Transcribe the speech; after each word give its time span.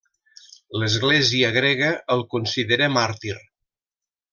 L'església 0.83 1.53
grega 1.59 1.93
el 2.17 2.27
considera 2.35 2.91
màrtir. 2.99 3.39